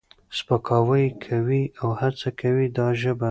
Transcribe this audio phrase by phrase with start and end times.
[0.37, 3.19] سپکاوی یې کوي او هڅه کوي دا ژبه